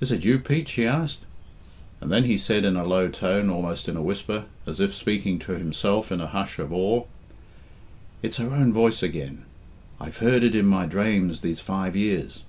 "Is 0.00 0.12
it 0.12 0.24
you, 0.24 0.38
Pete?" 0.38 0.68
she 0.68 0.86
asked; 0.86 1.26
and 2.00 2.12
then 2.12 2.22
he 2.22 2.38
said 2.38 2.64
in 2.64 2.76
a 2.76 2.84
low 2.86 3.08
tone, 3.08 3.50
almost 3.50 3.88
in 3.88 3.96
a 3.96 4.00
whisper, 4.00 4.44
as 4.64 4.78
if 4.78 4.94
speaking 4.94 5.40
to 5.40 5.54
himself 5.58 6.12
in 6.12 6.20
a 6.20 6.28
hush 6.28 6.60
of 6.60 6.72
awe 6.72 7.06
"It's 8.22 8.36
her 8.36 8.50
own 8.54 8.72
voice 8.72 9.02
again! 9.02 9.44
I've 9.98 10.18
heard 10.18 10.44
it 10.44 10.54
in 10.54 10.66
my 10.66 10.86
drames 10.86 11.40
these 11.40 11.58
five 11.58 11.96
years." 11.96 12.44